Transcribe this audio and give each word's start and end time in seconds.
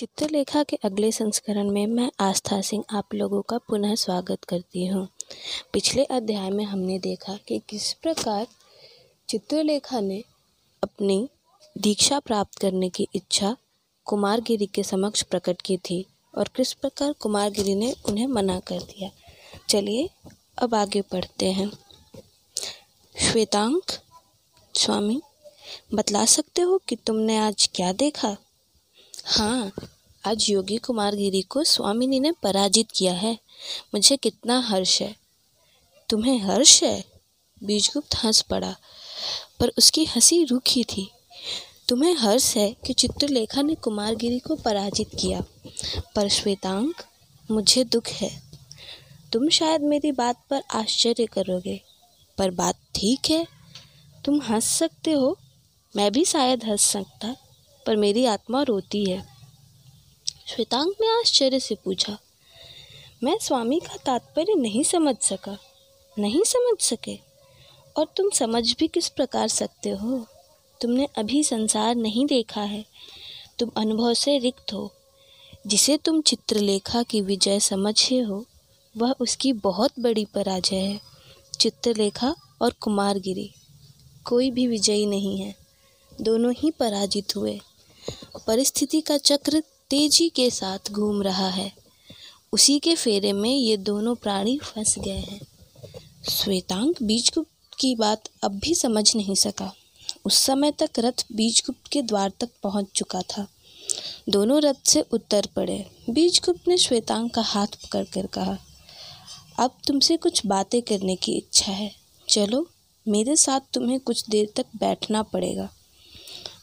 चित्रलेखा 0.00 0.62
के 0.62 0.76
अगले 0.76 1.12
संस्करण 1.12 1.70
में 1.70 1.86
मैं 1.86 2.10
आस्था 2.20 2.60
सिंह 2.60 2.84
आप 2.90 3.14
लोगों 3.14 3.42
का 3.42 3.58
पुनः 3.58 3.94
स्वागत 3.94 4.44
करती 4.44 4.86
हूँ। 4.86 5.08
पिछले 5.72 6.04
अध्याय 6.04 6.50
में 6.50 6.64
हमने 6.64 6.98
देखा 6.98 7.38
कि 7.48 7.60
किस 7.68 7.92
प्रकार 7.92 8.46
चित्रलेखा 9.28 10.00
ने 10.00 10.24
अपनी 10.82 11.28
दीक्षा 11.78 12.20
प्राप्त 12.20 12.58
करने 12.58 12.88
की 12.88 13.08
इच्छा 13.14 13.56
कुमारगिरी 14.04 14.66
के 14.66 14.82
समक्ष 14.82 15.22
प्रकट 15.22 15.62
की 15.62 15.76
थी 15.76 16.06
और 16.38 16.48
किस 16.56 16.72
प्रकार 16.72 17.12
कुमारगिरी 17.12 17.74
ने 17.74 17.94
उन्हें 18.04 18.26
मना 18.26 18.60
कर 18.60 18.78
दिया। 18.78 19.10
चलिए 19.68 20.10
अब 20.58 20.74
आगे 20.74 21.00
पढ़ते 21.00 21.52
हैं। 21.52 21.70
श्वेतांक, 23.20 23.82
स्वामी, 24.74 25.22
बतला 25.94 26.24
सकते 26.24 26.62
हो 26.62 26.78
कि 26.88 26.96
तुमने 26.96 27.36
आज 27.36 27.70
क्या 27.74 27.92
देखा? 27.92 28.36
हाँ 29.26 29.72
आज 30.26 30.46
योगी 30.50 30.76
कुमार 30.76 31.14
गिरी 31.14 31.42
को 31.42 31.64
स्वामिनी 31.64 32.20
ने 32.20 32.32
पराजित 32.32 32.90
किया 32.90 33.12
है। 33.12 33.38
मुझे 33.94 34.16
कितना 34.16 34.60
हर्ष 34.60 35.02
है। 35.02 35.16
तुम्हें 36.08 36.38
हर्ष 36.38 36.82
है? 36.82 37.04
बीजगुप्त 37.64 38.14
हंस 38.14 38.42
पड़ा, 38.42 38.76
पर 39.60 39.72
उसकी 39.78 40.04
हँसी 40.04 40.44
रूखी 40.44 40.84
थी। 40.84 41.10
तुम्हें 41.88 42.14
हर्ष 42.14 42.56
है 42.56 42.76
कि 42.86 42.92
चित्रलेखा 42.92 43.62
ने 43.62 43.74
कुमारगिरी 43.74 44.38
को 44.38 44.56
पराजित 44.56 45.10
किया। 45.18 45.44
पर 46.14 46.28
श्वेतांक, 46.28 47.02
मुझे 47.50 47.84
दुख 47.84 48.06
है। 48.06 48.42
तुम 49.32 49.48
शायद 49.48 49.80
मेरी 49.80 50.12
बात 50.12 50.44
पर 50.50 50.62
आश्चर्य 50.70 51.26
करोगे, 51.26 51.82
पर 52.38 52.50
बात 52.50 52.74
ठीक 52.94 53.30
है। 53.30 53.46
तुम 54.24 54.40
हंस 54.42 54.64
सकते 54.64 55.12
हो, 55.12 55.38
मैं 55.96 56.12
भी 56.12 56.24
शायद 56.24 56.64
हंस 56.64 56.82
सकता। 56.82 57.36
पर 57.90 57.96
मेरी 57.96 58.24
आत्मा 58.24 58.62
रोती 58.62 59.10
है। 59.10 59.26
श्वेतांग 60.46 60.90
ने 61.00 61.20
आश्चर्य 61.20 61.60
से 61.60 61.74
पूछा, 61.74 62.18
मैं 63.22 63.38
स्वामी 63.38 63.80
का 63.80 63.96
तात्पर्य 63.96 64.54
नहीं 64.54 64.82
समझ 64.82 65.16
सका, 65.16 65.58
नहीं 66.18 66.44
समझ 66.44 66.80
सके? 66.80 67.18
और 67.96 68.06
तुम 68.16 68.30
समझ 68.30 68.74
भी 68.78 68.88
किस 68.88 69.08
प्रकार 69.08 69.48
सकते 69.48 69.88
हो? 69.90 70.26
तुमने 70.80 71.08
अभी 71.18 71.44
संसार 71.44 71.94
नहीं 71.94 72.26
देखा 72.26 72.60
है। 72.60 72.84
तुम 73.58 73.70
अनुभव 73.76 74.14
से 74.14 74.38
रिक्त 74.38 74.72
हो। 74.72 74.92
जिसे 75.66 75.96
तुम 75.96 76.20
चित्रलेखा 76.20 77.02
की 77.02 77.20
विजय 77.20 77.60
समझे 77.60 78.20
हो, 78.20 78.44
वह 78.96 79.14
उसकी 79.20 79.52
बहुत 79.52 79.92
बड़ी 80.00 80.24
पराजय 80.24 80.76
है। 80.76 81.00
चित्रलेखा 81.60 82.34
और 82.62 82.72
कुमारगिरी, 82.72 83.52
कोई 84.24 84.50
भी 84.50 84.66
विजयी 84.66 85.06
नहीं 85.06 85.40
है। 85.40 85.54
दोनों 86.20 86.54
ही 86.58 86.70
पराजित 86.70 87.36
हुए। 87.36 87.60
परिस्थिति 88.46 89.00
का 89.00 89.16
चक्र 89.16 89.62
तेज़ी 89.90 90.28
के 90.28 90.50
साथ 90.50 90.90
घूम 90.92 91.22
रहा 91.22 91.48
है। 91.48 91.72
उसी 92.52 92.78
के 92.78 92.94
फेरे 92.94 93.32
में 93.32 93.50
ये 93.50 93.76
दोनों 93.76 94.14
प्राणी 94.14 94.58
फंस 94.58 94.98
गए 94.98 95.18
हैं। 95.18 95.40
श्वेतांग 96.28 96.94
बीजगुप्त 97.02 97.76
की 97.78 97.94
बात 97.94 98.28
अब 98.44 98.58
भी 98.58 98.74
समझ 98.74 99.16
नहीं 99.16 99.34
सका। 99.34 99.72
उस 100.24 100.38
समय 100.38 100.72
तक 100.72 100.90
रथ 100.98 101.24
बीजगुप्त 101.32 101.86
के 101.86 102.02
द्वार 102.02 102.32
तक 102.40 102.48
पहुँच 102.62 102.86
चुका 102.94 103.22
था। 103.22 103.46
दोनों 104.28 104.60
रथ 104.62 104.86
से 104.86 105.00
उतर 105.12 105.46
पड़े। 105.46 105.86
बीजगुप्त 106.10 106.68
ने 106.68 106.76
श्वेतांग 106.78 107.30
का 107.30 107.42
हाथ 107.42 107.66
पकड़ 107.66 108.04
कर 108.04 108.26
कहा, 108.26 108.56
अब 109.58 109.78
तुमसे 109.86 110.16
कुछ 110.16 110.46
बातें 110.46 110.82
करने 110.82 111.16
की 111.16 111.32
इच्छा 111.32 111.72
है। 111.72 111.92
चलो, 112.28 112.66
मेरे 113.08 113.36
साथ 113.36 113.60
तुम्हें 113.74 114.00
कुछ 114.00 114.28
देर 114.30 114.52
तक 114.56 114.66
बैठना 114.76 115.22
पड़ेगा। 115.22 115.68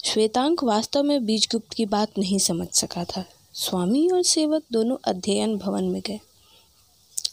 श्वेतांक 0.08 0.64
वास्तव 0.64 1.04
में 1.04 1.26
बीजगुप्त 1.26 1.74
की 1.74 1.86
बात 1.86 2.12
नहीं 2.18 2.40
समझ 2.40 2.68
सका 2.68 3.04
था। 3.04 3.26
स्वामी 3.54 4.10
और 4.10 4.24
सेवक 4.24 4.64
दोनों 4.72 4.98
अध्ययन 5.06 5.58
भवन 5.58 5.84
में 5.84 6.02
गए। 6.06 6.20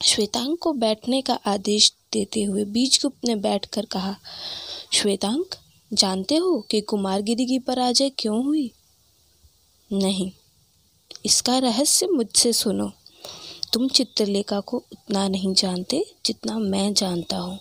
श्वेतांक 0.02 0.58
को 0.58 0.72
बैठने 0.72 1.22
का 1.22 1.38
आदेश 1.46 1.92
देते 2.12 2.42
हुए 2.42 2.64
बीजगुप्त 2.64 3.24
ने 3.24 3.34
बैठकर 3.34 3.84
कहा, 3.84 4.16
श्वेतांक, 4.92 5.54
जानते 5.92 6.36
हो 6.36 6.66
कि 6.70 6.80
कुमारगिरी 6.80 7.46
की 7.46 7.58
पराजय 7.58 8.10
क्यों 8.10 8.44
हुई? 8.44 8.70
नहीं। 9.92 10.32
इसका 11.26 11.58
रहस्य 11.58 12.06
मुझसे 12.06 12.52
सुनो। 12.52 12.92
तुम 13.72 13.88
चित्रलेखा 13.88 14.60
को 14.60 14.76
उतना 14.76 15.28
नहीं 15.28 15.54
जानते 15.54 16.14
जितना 16.26 16.58
मैं 16.58 16.94
जानता 16.94 17.36
हूँ। 17.36 17.60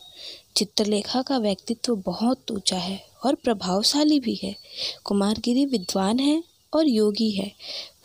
चित्रलेखा 0.56 1.22
का 1.22 1.38
व्यक्तित्व 1.38 1.96
बहुत 1.96 2.52
ऊँचा 2.52 2.78
है 2.78 3.08
और 3.26 3.36
प्रभावशाली 3.36 4.20
भी 4.20 4.40
है। 4.44 4.56
कुमारगिरी 5.04 5.66
विद्वान 5.66 6.20
है 6.20 6.44
और 6.74 6.88
योगी 6.88 7.32
है। 7.32 7.52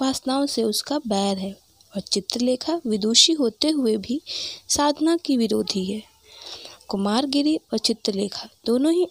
वासनाओं 0.02 0.46
से 0.46 0.62
उसका 0.62 0.98
बैर 0.98 1.38
है 1.38 1.52
और 1.96 2.00
चित्रलेखा 2.00 2.80
विदुषी 2.86 3.32
होते 3.32 3.68
हुए 3.68 3.96
भी 3.96 4.22
साधना 4.68 5.16
की 5.16 5.36
विरोधी 5.36 5.84
है। 5.84 6.02
कुमारगिरी 6.88 7.56
और 7.56 7.78
चित्रलेखा 7.78 8.48
दोनों 8.66 8.92
ही 8.92 9.06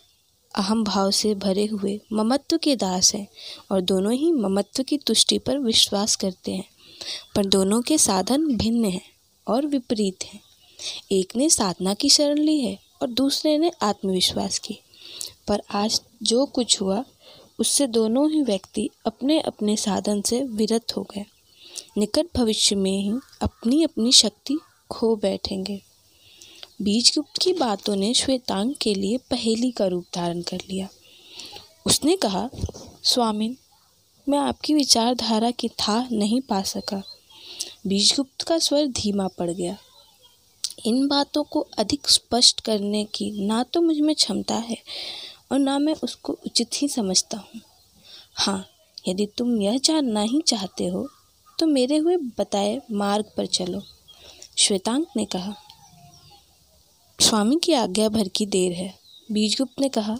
अहम 0.56 0.84
भाव 0.84 1.12
से 1.12 1.36
भरे 1.36 1.66
हुए 1.66 2.00
ममत्व 2.14 2.58
के 2.58 2.76
दास 2.76 3.16
हैं 3.16 3.28
और 3.72 3.82
दोनों 3.82 4.14
ही 4.14 4.32
ममत्व 4.32 4.84
की 4.84 4.98
तुष्टि 4.98 5.38
पर 5.38 5.58
विश्वास 5.58 6.16
करते 6.16 6.52
हैं। 6.52 6.66
पर 7.36 7.46
दोनों 7.46 7.82
के 7.82 7.98
साधन 7.98 8.58
भिन्न 8.58 8.86
हैं 8.86 9.02
और 9.48 9.66
विपरीत 9.66 10.24
हैं। 10.24 10.40
एक 11.12 11.36
ने 11.36 11.50
साधना 11.50 11.94
की 11.94 12.10
शरण 12.10 12.38
ली 12.38 12.60
है 12.62 12.87
और 13.02 13.08
दूसरे 13.08 13.58
ने 13.58 13.72
आत्मविश्वास 13.82 14.60
की। 14.60 14.80
पर 15.48 15.62
आज 15.72 16.02
जो 16.24 16.46
कुछ 16.46 16.82
हुआ, 16.82 17.06
उससे 17.60 17.88
दोनों 17.88 18.32
ही 18.32 18.42
व्यक्ति 18.42 18.90
अपने 19.06 19.40
अपने 19.40 19.78
साधन 19.78 20.22
से 20.22 20.44
विरत 20.44 20.98
हो 20.98 21.04
गए। 21.04 21.26
निकट 21.98 22.26
भविष्य 22.36 22.76
में 22.76 23.02
ही 23.02 23.14
अपनी 23.42 23.84
अपनी 23.84 24.12
शक्ति 24.12 24.60
खो 24.92 25.16
बैठेंगे। 25.16 25.82
बीजगुप्त 26.82 27.38
की 27.42 27.54
बातों 27.54 27.96
ने 27.96 28.14
श्वेतांग 28.14 28.76
के 28.82 28.94
लिए 28.94 29.18
पहेली 29.18 29.72
का 29.72 29.88
रूप 29.88 30.06
धारण 30.16 30.42
कर 30.42 30.58
लिया। 30.70 30.90
उसने 31.86 32.16
कहा 32.16 32.50
स्वामी 33.04 33.56
मैं 34.30 34.40
आपकी 34.40 34.74
विचारधारा 34.74 35.52
की 35.52 35.70
था 35.70 36.08
नहीं 36.12 36.42
पा 36.42 36.62
सका। 36.62 37.04
बीजगुप्त 37.88 38.42
का 38.42 38.60
स्वर 38.60 38.88
धीमा 38.88 39.28
पड़ 39.28 39.52
गया। 39.52 39.78
इन 40.78 41.08
बातों 41.08 41.44
को 41.44 41.60
अधिक 41.78 42.08
स्पष्ट 42.10 42.62
करने 42.62 43.04
की 43.06 43.30
ना 43.48 43.64
तो 43.64 43.82
मुझमें 43.82 44.14
क्षमता 44.16 44.56
है 44.56 44.78
और 45.52 45.60
ना 45.60 45.78
मैं 45.80 45.94
उसको 46.04 46.34
उचित 46.46 46.82
ही 46.82 46.88
समझता 46.88 47.38
हूँ। 47.38 47.62
हाँ 48.36 48.66
यदि 49.08 49.26
तुम 49.38 49.62
यह 49.62 49.78
जानना 49.78 50.22
ही 50.22 50.42
चाहते 50.48 50.88
हो 50.88 51.08
तो 51.60 51.66
मेरे 51.66 51.98
हुए 51.98 52.18
बताए 52.40 52.80
मार्ग 52.92 53.32
पर 53.38 53.46
चलो, 53.48 53.82
श्वेतांक 54.58 55.08
ने 55.18 55.26
कहा। 55.26 55.54
स्वामी 57.20 57.60
की 57.64 57.74
आज्ञा 57.74 58.10
भर 58.10 58.28
की 58.28 58.46
देर 58.46 58.74
है, 58.74 58.94
बीजगुप्त 59.32 59.80
ने 59.80 59.90
कहा। 59.90 60.18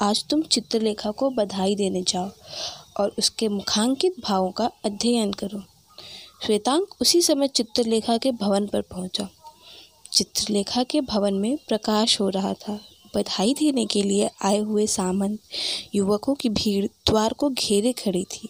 आज 0.00 0.24
तुम 0.30 0.42
चित्रलेखा 0.42 1.10
को 1.10 1.30
बधाई 1.30 1.74
देने 1.74 2.02
जाओ 2.02 2.30
और 2.96 3.14
उसके 3.18 3.48
मुखांकित 3.48 4.20
भावों 4.20 4.50
का 4.50 4.70
अध्ययन 4.84 5.32
करो। 5.32 5.62
श्वेतांक 6.46 6.94
उसी 7.00 7.22
समय 7.22 7.48
चित्रलेखा 7.48 8.16
के 8.18 8.32
भवन 8.32 8.66
पर 8.66 8.82
पहुँचा। 8.82 9.28
चित्रलेखा 10.12 10.82
के 10.82 11.00
भवन 11.00 11.34
में 11.34 11.56
प्रकाश 11.56 12.20
हो 12.20 12.28
रहा 12.28 12.54
था। 12.54 12.80
बधाई 13.16 13.54
देने 13.54 13.86
के 13.86 14.02
लिए 14.02 14.30
आए 14.42 14.58
हुए 14.58 14.86
सामंत 14.86 15.38
युवकों 15.94 16.34
की 16.34 16.48
भीड़ 16.48 16.86
द्वार 16.86 17.32
को 17.32 17.50
घेरे 17.50 17.92
खड़ी 17.92 18.24
थी। 18.24 18.48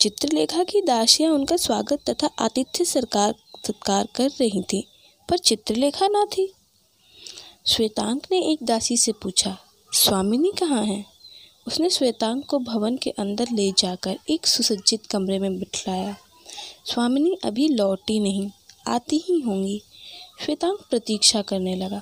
चित्रलेखा 0.00 0.64
की 0.64 0.80
दासियाँ 0.80 1.32
उनका 1.32 1.56
स्वागत 1.56 2.10
तथा 2.10 2.30
आतिथ्य 2.38 2.84
सरकार, 2.84 3.34
सत्कार 3.66 4.08
कर 4.14 4.28
रही 4.28 4.62
थी, 4.62 4.86
पर 5.28 5.38
चित्रलेखा 5.38 6.08
ना 6.08 6.24
थी। 6.24 6.52
श्वेतांक 7.66 8.26
ने 8.30 8.52
एक 8.52 8.58
दासी 8.62 8.96
से 8.96 9.12
पूछा 9.12 9.58
स्वामिनी 9.92 10.52
कहाँ 10.60 10.84
है? 10.84 11.04
उसने 11.66 11.90
श्वेतांक 11.90 12.46
को 12.46 12.58
भवन 12.58 12.96
के 12.96 13.10
अंदर 13.10 13.46
ले 13.52 13.72
जाकर 13.72 14.18
एक 14.30 14.46
सुसज्जित 14.46 15.06
कमरे 15.06 15.38
में 15.38 15.58
बिठलाया। 15.58 16.16
स्वामिनी 16.84 17.38
अभी 17.44 17.68
लौटी 17.68 18.20
नहीं, 18.20 18.50
आती 18.86 19.16
ही 19.16 19.40
होंगी। 19.40 19.82
श्वेतांक 20.38 20.80
प्रतीक्षा 20.90 21.40
करने 21.42 21.74
लगा। 21.74 22.00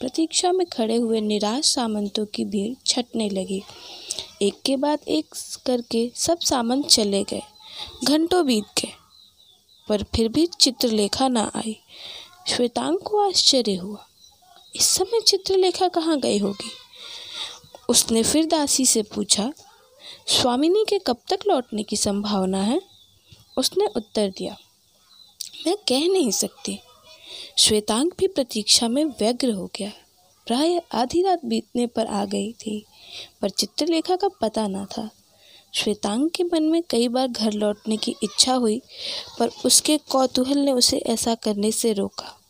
प्रतीक्षा 0.00 0.50
में 0.52 0.66
खड़े 0.66 0.96
हुए 0.96 1.20
निराश 1.20 1.64
सामंतों 1.64 2.24
की 2.26 2.44
भीड़ 2.44 2.74
छटने 2.86 3.28
लगी। 3.30 3.62
एक 4.42 4.60
के 4.62 4.76
बाद 4.76 5.00
एक 5.08 5.34
करके 5.66 6.10
सब 6.16 6.38
सामंत 6.40 6.86
चले 6.86 7.22
गए। 7.24 7.42
घंटों 8.04 8.44
बीत 8.46 8.64
गए, 8.78 8.92
पर 9.88 10.02
फिर 10.14 10.28
भी 10.28 10.46
चित्रलेखा 10.60 11.28
ना 11.28 11.50
आई। 11.56 11.76
श्वेतांग 12.48 12.98
को 12.98 13.26
आश्चर्य 13.28 13.74
हुआ, 13.74 14.06
इस 14.74 14.88
समय 14.88 15.20
चित्रलेखा 15.20 15.88
कहाँ 15.88 16.18
गई 16.20 16.38
होगी? 16.38 16.70
उसने 17.88 18.22
फिर 18.22 18.46
दासी 18.46 18.86
से 18.86 19.02
पूछा, 19.04 19.52
स्वामिनी 20.28 20.84
के 20.88 20.98
कब 20.98 21.18
तक 21.28 21.46
लौटने 21.46 21.82
की 21.82 21.96
संभावना 21.96 22.62
है? 22.62 22.80
उसने 23.58 23.86
उत्तर 23.96 24.30
दिया, 24.30 24.56
मैं 25.66 25.76
कह 25.88 26.08
नहीं 26.08 26.30
सकती। 26.32 26.78
श्वेतांग 27.58 28.10
भी 28.18 28.26
प्रतीक्षा 28.26 28.88
में 28.88 29.04
व्यग्र 29.04 29.50
हो 29.50 29.66
गया। 29.66 29.92
प्राय 30.46 30.80
आधी 30.92 31.22
रात 31.22 31.44
बीतने 31.44 31.86
पर 31.86 32.06
आ 32.06 32.24
गई 32.24 32.52
थी, 32.52 32.84
पर 33.40 33.50
चित्रलेखा 33.50 34.16
का 34.16 34.28
पता 34.28 34.66
न 34.66 34.84
था। 34.84 35.10
श्वेतांग 35.74 36.30
के 36.30 36.44
मन 36.44 36.62
में 36.62 36.82
कई 36.90 37.08
बार 37.08 37.28
घर 37.28 37.52
लौटने 37.52 37.96
की 37.96 38.14
इच्छा 38.22 38.54
हुई, 38.54 38.82
पर 39.38 39.50
उसके 39.64 39.98
कौतूहल 39.98 40.58
ने 40.58 40.72
उसे 40.72 40.98
ऐसा 40.98 41.34
करने 41.34 41.72
से 41.72 41.92
रोका। 41.92 42.40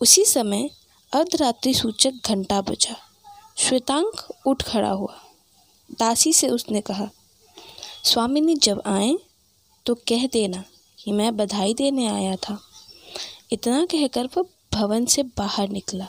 उसी 0.00 0.24
समय 0.24 0.70
अर्धरात्रि 1.12 1.74
सूचक 1.74 2.12
घंटा 2.26 2.60
बजा। 2.60 2.96
श्वेतांक 3.56 4.26
उठ 4.46 4.62
खड़ा 4.62 4.90
हुआ। 4.90 5.16
दासी 5.98 6.32
से 6.32 6.48
उसने 6.48 6.80
कहा, 6.80 7.10
स्वामिनी, 8.04 8.54
जब 8.54 8.82
आए 8.86 9.16
तो 9.86 9.94
कह 9.94 10.26
देना 10.26 10.64
कि 10.98 11.12
मैं 11.12 11.36
बधाई 11.36 11.74
देने 11.74 12.06
आया 12.06 12.36
था। 12.36 12.60
इतना 13.52 13.84
कहकर 13.84 14.28
वह 14.36 14.44
भवन 14.72 15.06
से 15.06 15.22
बाहर 15.22 15.68
निकला। 15.68 16.08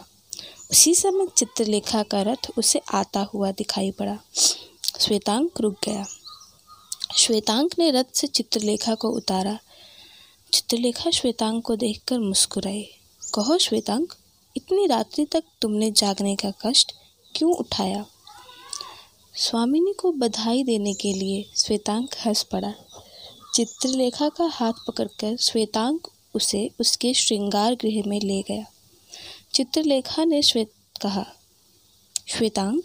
उसी 0.72 0.96
समय 0.96 1.28
चित्रलेखा 1.38 2.04
का 2.04 2.22
रथ 2.22 2.48
उसे 2.58 2.82
आता 2.94 3.20
हुआ 3.20 3.52
दिखाई 3.52 3.92
पड़ा। 3.92 4.18
श्वेतांक 5.00 5.62
रुक 5.62 5.76
गया। 5.86 6.06
श्वेतांक 7.18 7.76
ने 7.80 7.92
रथ 7.92 8.04
से 8.16 8.28
चित्रलेखा 8.28 8.96
को 8.96 9.10
उतारा। 9.10 9.60
चित्रलेखा 10.54 11.10
श्वेतांक 11.10 11.64
को 11.64 11.76
देखकर 11.76 12.20
मुस्कुराई 12.20 12.90
कहो 13.34 13.58
श्वेतांक, 13.58 14.14
इतनी 14.58 14.88
रात्रि 14.88 15.26
तक 15.26 15.44
तुमने 15.62 15.92
जागने 15.92 16.36
का 16.36 16.52
कष्ट 16.66 16.92
क्यों 17.36 17.56
उठाया? 17.56 18.06
स्वामिनी 19.36 19.94
को 19.94 20.12
बधाई 20.12 20.64
देने 20.64 20.94
के 20.94 21.14
लिए 21.14 21.52
श्वेतांक 21.58 22.10
हंस 22.26 22.44
पड़ा। 22.44 22.74
चित्रलेखा 23.56 24.30
का 24.30 24.46
हाथ 24.46 24.74
पकड़कर 24.88 25.38
श्वेतांग 25.38 26.00
उसे 26.36 26.70
उसके 26.80 27.14
श्रृंगार 27.14 27.76
गृह 27.76 28.02
में 28.08 28.20
ले 28.22 28.42
गया। 28.42 28.66
चित्रलेखा 29.54 30.24
ने 30.24 30.42
श्वेत 30.42 30.72
कहा, 31.02 31.26
श्वेतांग, 32.28 32.82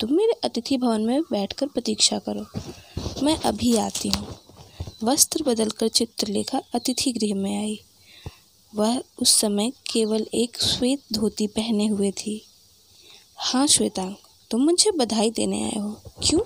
तुम 0.00 0.12
मेरे 0.12 0.32
अतिथि 0.44 0.76
भवन 0.76 1.00
में 1.00 1.22
बैठकर 1.22 1.66
प्रतीक्षा 1.66 2.18
करो। 2.18 2.46
मैं 3.22 3.36
अभी 3.36 3.76
आती 3.76 4.08
हूँ। 4.08 4.36
वस्त्र 5.02 5.42
बदलकर 5.42 5.88
चित्रलेखा 5.88 6.60
अतिथि 6.74 7.12
गृह 7.12 7.34
में 7.34 7.58
आई। 7.58 7.80
वह 8.72 9.02
उस 9.22 9.34
समय 9.34 9.70
केवल 9.92 10.26
एक 10.34 10.62
श्वेत 10.62 11.02
धोती 11.12 11.46
पहने 11.46 11.86
हुए 11.86 12.10
थी। 12.10 12.40
हाँ 13.36 13.66
श्वेतांग, 13.66 14.14
तुम 14.50 14.64
मुझे 14.64 14.90
बधाई 14.90 15.30
देने 15.30 15.62
आए 15.62 15.78
हो। 15.78 15.90
क्यों? 16.22 16.40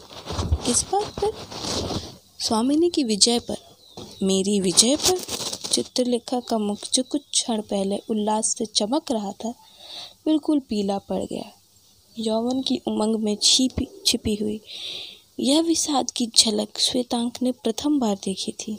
किस 0.66 0.82
बात 0.82 1.12
पर 1.24 1.32
स्वामिनी 2.40 2.90
की 2.90 3.04
विजय 3.04 3.38
पर, 3.38 3.56
मेरी 4.22 4.60
विजय 4.60 4.96
पर 4.96 5.16
चित्रलेखा 5.72 6.40
का 6.40 6.58
मुख 6.58 6.78
जो 6.92 7.02
कुछ 7.02 7.20
क्षण 7.20 7.60
पहले 7.60 7.98
उल्लास 8.10 8.54
से 8.58 8.66
चमक 8.66 9.12
रहा 9.12 9.32
था, 9.32 9.50
बिल्कुल 10.26 10.60
पीला 10.60 10.98
पड़ 10.98 11.22
गया। 11.24 11.50
यौवन 12.18 12.62
की 12.62 12.80
उमंग 12.86 13.16
में 13.16 13.36
छिपी 13.42 13.88
छिपी 14.06 14.34
हुई, 14.34 14.60
यह 15.40 15.60
विषाद 15.60 16.10
की 16.10 16.26
झलक 16.26 16.78
श्वेतांक 16.78 17.38
ने 17.42 17.52
प्रथम 17.52 17.98
बार 18.00 18.14
देखी 18.14 18.52
थी। 18.52 18.78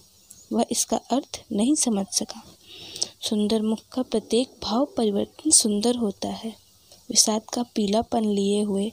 वह 0.54 0.66
इसका 0.72 0.98
अर्थ 0.98 1.44
नहीं 1.52 1.76
समझ 1.76 2.06
सका। 2.12 2.44
सुंदर 3.22 3.62
मुख 3.62 3.80
का 3.92 4.02
प्रत्येक 4.02 4.56
भाव 4.64 4.88
परिवर्तन 4.98 5.52
सुंदर 5.52 5.96
होता 5.96 6.30
है। 6.30 6.56
विषाद 7.10 7.42
का 7.54 7.64
पीलापन 7.76 8.26
लिए 8.26 8.62
हुए, 8.62 8.92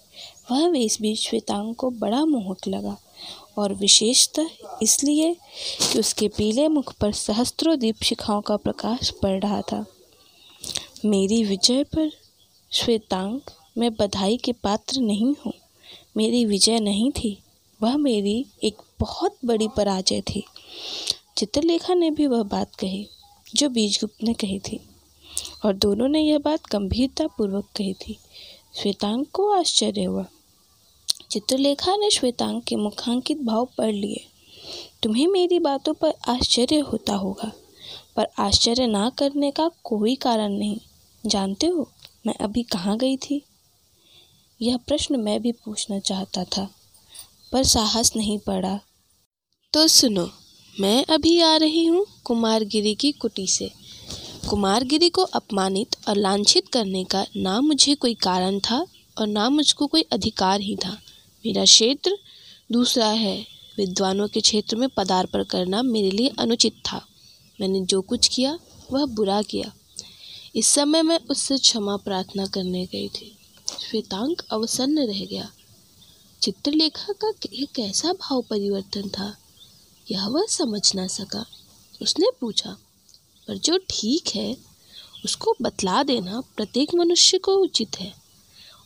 वह 0.51 0.69
वेश 0.69 1.01
भी 1.01 1.15
श्वेतांग 1.17 1.75
को 1.75 1.91
बड़ा 1.91 2.25
मोहक 2.25 2.69
लगा। 2.69 2.97
और 3.59 3.75
विशेषतः 3.75 4.49
इसलिए 4.83 5.37
कि 5.93 5.99
उसके 5.99 6.29
पीले 6.29 6.69
मुख 6.69 6.95
पर 6.95 7.13
सहस्त्रों 7.13 7.79
दीप 7.79 8.03
शिखाओं 8.03 8.41
का 8.41 8.57
प्रकाश 8.57 9.11
पड़ 9.11 9.41
रहा 9.41 9.61
था। 9.61 9.87
मेरी 11.05 11.45
विजय 11.45 11.85
पर 11.85 12.11
श्वेतांग, 12.73 13.41
मैं 13.79 13.95
बधाई 13.95 14.37
के 14.37 14.53
पात्र 14.53 15.01
नहीं 15.01 15.35
हूँ। 15.47 15.53
मेरी 16.17 16.45
विजय 16.45 16.79
नहीं 16.79 17.11
थी, 17.11 17.39
वह 17.83 17.97
मेरी 17.97 18.47
एक 18.65 18.77
बहुत 19.01 19.37
बड़ी 19.45 19.69
पराजय 19.69 20.21
थी। 20.21 20.45
चित्रलेखा 21.37 21.95
ने 21.95 22.11
भी 22.11 22.27
वह 22.27 22.43
बात 22.43 22.75
कही, 22.75 23.09
जो 23.55 23.69
बीजगुप्त 23.69 24.23
ने 24.23 24.35
कही 24.35 24.59
थी, 24.59 24.81
और 25.65 25.73
दोनों 25.73 26.09
ने 26.09 26.21
यह 26.21 26.39
बात 26.39 26.61
गंभीरतापूर्वक 26.73 27.65
कही 27.77 27.95
थी। 27.95 28.19
श्वेतांग 28.83 29.27
को 29.27 29.51
आश्चर्य 29.51 30.05
हुआ 30.05 30.27
चित्रलेखा 31.31 31.97
ने 31.97 32.11
श्वेतांग 32.11 32.61
के 32.63 32.77
मुखांकित 32.77 33.39
भाव 33.39 33.69
पढ़ 33.79 33.93
लिए। 33.93 34.25
तुम्हें 35.03 35.27
मेरी 35.27 35.59
बातों 35.59 35.95
पर 35.95 36.13
आश्चर्य 36.29 36.79
होता 36.83 37.15
होगा, 37.15 37.51
पर 38.17 38.27
आश्चर्य 38.39 38.87
ना 38.87 39.09
करने 39.11 39.51
का 39.51 39.71
कोई 39.85 40.15
कारण 40.15 40.53
नहीं। 40.53 40.79
जानते 41.25 41.67
हो, 41.67 41.89
मैं 42.27 42.35
अभी 42.35 42.63
कहाँ 42.63 42.97
गई 42.99 43.17
थी? 43.17 43.43
यह 44.61 44.77
प्रश्न 44.77 45.17
मैं 45.17 45.41
भी 45.43 45.53
पूछना 45.53 45.99
चाहता 45.99 46.45
था, 46.45 46.69
पर 47.53 47.65
साहस 47.65 48.13
नहीं 48.17 48.39
पड़ा। 48.39 48.79
तो 49.73 49.87
सुनो, 49.87 50.29
मैं 50.75 51.05
अभी 51.05 51.41
आ 51.41 51.57
रही 51.57 51.85
हूँ 51.85 52.07
कुमारगिरी 52.25 52.95
की 52.95 53.13
कुटी 53.13 53.47
से। 53.47 53.71
कुमारगिरी 54.51 55.09
को 55.09 55.23
अपमानित 55.23 55.97
और 56.09 56.17
लांछित 56.17 56.69
करने 56.69 57.05
का 57.05 57.27
ना 57.37 57.61
मुझे 57.61 57.95
कोई 57.95 58.15
कारण 58.15 58.59
था 58.61 58.87
और 59.17 59.27
ना 59.27 59.49
मुझको 59.51 59.87
कोई 59.87 60.03
अधिकार 60.03 60.61
ही 60.61 60.77
था। 60.77 60.97
मेरा 61.47 61.65
क्षेत्र। 61.65 62.19
दूसरा 62.73 63.07
है, 63.07 63.47
विद्वानों 63.77 64.29
के 64.29 64.41
क्षेत्र 64.41 64.77
में 64.77 64.89
पदार्पण 64.89 65.45
करना 65.45 65.83
मेरे 65.83 66.11
लिए 66.11 66.31
अनुचित 66.39 66.73
था। 66.93 67.07
मैंने 67.61 67.81
जो 67.81 68.01
कुछ 68.03 68.29
किया, 68.29 68.59
वह 68.93 69.07
बुरा 69.07 69.43
किया। 69.43 69.73
इस 70.57 70.67
समय 70.67 71.03
मैं 71.03 71.21
उससे 71.31 71.59
क्षमा 71.59 71.97
प्रार्थना 71.97 72.47
करने 72.47 72.87
गई 72.87 73.09
थी। 73.09 73.39
श्वेतांक 73.91 74.43
अवसन्न 74.51 74.99
रह 74.99 75.25
गया। 75.25 75.53
चित्रलेखा 76.43 77.13
का 77.13 77.33
यह 77.53 77.67
कैसा 77.75 78.13
भाव 78.13 78.45
परिवर्तन 78.51 79.09
था? 79.09 79.37
यह 80.11 80.27
वह 80.27 80.47
समझ 80.47 80.95
ना 80.95 81.07
सका। 81.07 81.47
उसने 82.03 82.27
पूछा, 82.41 82.77
पर 83.49 83.59
जो 83.59 83.79
ठीक 83.79 84.29
है, 84.35 84.57
उसको 85.25 85.57
बतला 85.63 86.03
देना 86.03 86.41
प्रत्येक 86.41 86.95
मनुष्य 86.95 87.39
को 87.39 87.57
उचित 87.57 88.01
है। 88.01 88.26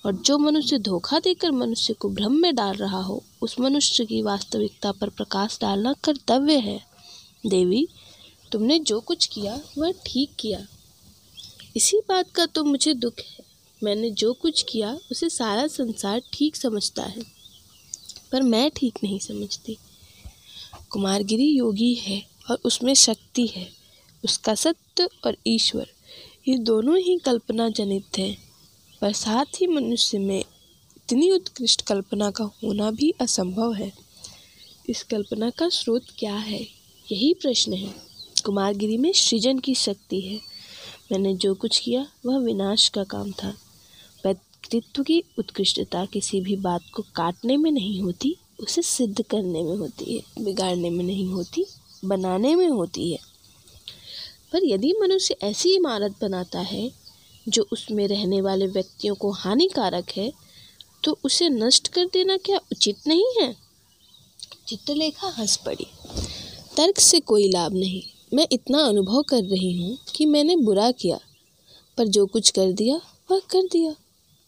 और 0.07 0.13
जो 0.13 0.39
मनुष्य 0.39 0.79
धोखा 0.79 1.19
देकर 1.19 1.51
मनुष्य 1.51 1.95
को 1.95 2.09
भ्रम 2.09 2.33
में 2.33 2.55
डाल 2.55 2.75
रहा 2.75 3.03
हो, 3.03 3.25
उस 3.43 3.61
मनुष्य 3.61 4.05
की 4.05 4.23
वास्तविकता 4.23 4.93
पर 4.93 5.09
प्रकाश 5.09 5.59
डालना 5.61 5.93
कर्तव्य 5.93 6.59
है। 6.59 6.87
देवी, 7.47 7.89
तुमने 8.53 8.79
जो 8.79 9.01
कुछ 9.01 9.27
किया, 9.27 9.61
वह 9.79 9.93
ठीक 10.07 10.31
किया। 10.41 10.67
इसी 11.77 12.01
बात 12.09 12.31
का 12.31 12.47
तो 12.47 12.65
मुझे 12.65 12.95
दुख 12.95 13.15
है। 13.19 13.45
मैंने 13.85 14.11
जो 14.11 14.33
कुछ 14.33 14.63
किया, 14.63 14.99
उसे 15.11 15.29
सारा 15.29 15.67
संसार 15.67 16.23
ठीक 16.33 16.57
समझता 16.57 17.03
है। 17.03 17.23
पर 18.33 18.43
मैं 18.43 18.71
ठीक 18.71 18.95
नहीं 19.05 19.19
समझती। 19.19 19.79
कुमारगिरी 20.91 21.49
योगी 21.51 21.95
है 21.95 22.27
और 22.51 22.59
उसमें 22.65 22.95
शक्ति 22.95 23.47
है। 23.47 23.71
उसका 24.25 24.55
सत्य 24.55 25.09
और 25.27 25.37
ईश्वर, 25.47 25.87
ये 26.49 26.59
दोनों 26.59 26.99
ही 26.99 27.19
कल्पना 27.19 27.69
जनित 27.69 28.19
हैं। 28.19 28.50
पर 29.01 29.13
साथ 29.13 29.45
ही 29.45 29.67
मनुष्य 29.67 30.19
में 30.19 30.41
इतनी 30.97 31.31
उत्कृष्ट 31.31 31.83
कल्पना 31.83 32.31
का 32.31 32.45
होना 32.45 32.91
भी 32.91 33.15
असंभव 33.21 33.75
है। 33.75 33.93
इस 34.89 35.03
कल्पना 35.03 35.51
का 35.51 35.69
स्रोत 35.69 36.03
क्या 36.19 36.35
है? 36.35 36.63
यही 37.13 37.35
प्रश्न 37.35 37.73
है। 37.73 37.95
कुमारगिरी 38.45 38.97
में 38.97 39.13
सृजन 39.13 39.59
की 39.59 39.75
शक्ति 39.75 40.21
है। 40.21 40.41
मैंने 41.13 41.35
जो 41.35 41.55
कुछ 41.55 41.79
किया, 41.79 42.07
वह 42.27 42.39
विनाश 42.39 42.89
का 42.89 43.05
काम 43.05 43.33
था। 43.33 43.49
व्यक्तित्व 44.25 45.03
की 45.03 45.25
उत्कृष्टता 45.39 46.05
किसी 46.05 46.41
भी 46.41 46.57
बात 46.57 46.83
को 46.95 47.03
काटने 47.15 47.57
में 47.57 47.71
नहीं 47.71 48.03
होती, 48.03 48.37
उसे 48.61 48.83
सिद्ध 48.83 49.23
करने 49.23 49.63
में 49.63 49.77
होती 49.77 50.17
है, 50.17 50.45
बिगाड़ने 50.45 50.91
में 50.91 51.05
नहीं 51.05 51.27
होती, 51.27 51.67
बनाने 52.05 52.55
में 52.55 52.69
होती 52.69 53.13
है। 53.13 53.19
पर 54.53 54.61
यदि 54.65 54.95
मनुष्य 55.01 55.37
ऐसी 55.43 55.77
इमारत 55.77 56.15
बनाता 56.23 56.61
है 56.61 57.00
जो 57.49 57.67
उसमें 57.73 58.07
रहने 58.09 58.41
वाले 58.41 58.67
व्यक्तियों 58.67 59.15
को 59.15 59.31
हानिकारक 59.33 60.11
है 60.17 60.33
तो 61.05 61.19
उसे 61.25 61.49
नष्ट 61.49 61.89
कर 61.89 62.07
देना 62.07 62.37
क्या 62.37 62.59
उचित 62.73 63.07
नहीं 63.07 63.25
है? 63.41 63.55
चित्रलेखा 64.69 65.29
हंस 65.29 65.57
पड़ी। 65.57 65.87
तर्क 66.77 66.99
से 67.01 67.21
कोई 67.21 67.49
लाभ 67.49 67.73
नहीं। 67.73 68.03
मैं 68.35 68.47
इतना 68.53 68.79
अनुभव 68.79 69.23
कर 69.23 69.43
रही 69.43 69.73
हूँ 69.83 69.99
कि 70.17 70.27
मैंने 70.27 70.57
बुरा 70.57 70.91
किया, 70.91 71.19
पर 71.99 72.07
जो 72.07 72.27
कुछ 72.27 72.51
कर 72.51 72.73
दिया, 72.73 73.01
वह 73.31 73.41
कर 73.51 73.63
दिया। 73.63 73.95